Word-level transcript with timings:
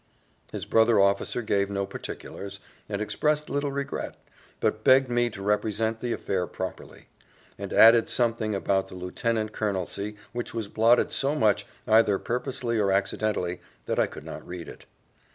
His 0.51 0.65
brother 0.65 0.99
officer 0.99 1.43
gave 1.43 1.69
no 1.69 1.85
particulars, 1.85 2.59
and 2.89 3.03
expressed 3.03 3.51
little 3.51 3.71
regret, 3.71 4.15
but 4.59 4.83
begged 4.83 5.09
me 5.09 5.29
to 5.29 5.43
represent 5.43 5.99
the 5.99 6.11
affair 6.11 6.47
properly; 6.47 7.05
and 7.55 7.71
added 7.71 8.09
something 8.09 8.55
about 8.55 8.87
the 8.87 8.95
lieutenant 8.95 9.51
colonelcy, 9.53 10.15
which 10.33 10.55
was 10.55 10.67
blotted 10.69 11.11
so 11.11 11.35
much, 11.35 11.67
either 11.85 12.17
purposely 12.17 12.79
or 12.79 12.91
accidentally, 12.91 13.61
that 13.85 13.99
I 13.99 14.07
could 14.07 14.25
not 14.25 14.47
read 14.47 14.67
it. 14.67 14.87